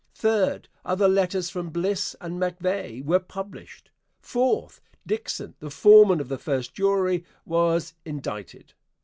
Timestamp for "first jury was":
6.39-7.93